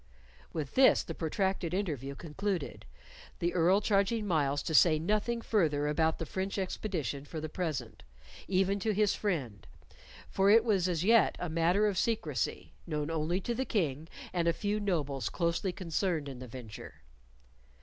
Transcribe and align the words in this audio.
With 0.51 0.73
this, 0.73 1.03
the 1.03 1.13
protracted 1.13 1.75
interview 1.75 2.15
concluded, 2.15 2.87
the 3.37 3.53
Earl 3.53 3.81
charging 3.81 4.25
Myles 4.25 4.63
to 4.63 4.73
say 4.73 4.97
nothing 4.97 5.41
further 5.41 5.87
about 5.87 6.17
the 6.17 6.25
French 6.25 6.57
expedition 6.57 7.23
for 7.23 7.39
the 7.39 7.49
present 7.49 8.01
even 8.47 8.79
to 8.79 8.95
his 8.95 9.13
friend 9.13 9.67
for 10.27 10.49
it 10.49 10.63
was 10.65 10.89
as 10.89 11.03
yet 11.03 11.35
a 11.37 11.49
matter 11.49 11.85
of 11.85 11.99
secrecy, 11.99 12.73
known 12.87 13.11
only 13.11 13.39
to 13.41 13.53
the 13.53 13.63
King 13.63 14.07
and 14.33 14.47
a 14.47 14.53
few 14.53 14.79
nobles 14.79 15.29
closely 15.29 15.71
concerned 15.71 16.27
in 16.27 16.39
the 16.39 16.47
venture. 16.47 17.03